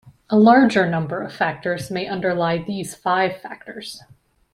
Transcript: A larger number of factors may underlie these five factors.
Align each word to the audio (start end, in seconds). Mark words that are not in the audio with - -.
A 0.31 0.35
larger 0.39 0.89
number 0.89 1.21
of 1.21 1.31
factors 1.31 1.91
may 1.91 2.07
underlie 2.07 2.57
these 2.57 2.95
five 2.95 3.39
factors. 3.39 4.01